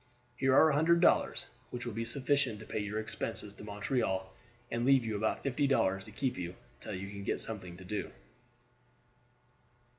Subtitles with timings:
[0.35, 4.33] Here are a hundred dollars, which will be sufficient to pay your expenses to Montreal
[4.71, 7.85] and leave you about fifty dollars to keep you till you can get something to
[7.85, 8.11] do."